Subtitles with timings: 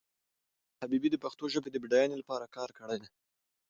[0.03, 3.09] علامه حبیبي د پښتو ژبې د بډاینې لپاره کار کړی دی.